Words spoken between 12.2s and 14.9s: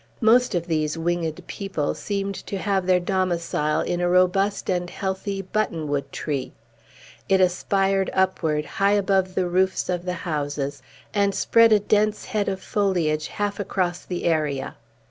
head of foliage half across the area.